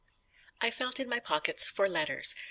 [0.61, 2.33] I felt in my pockets for letters.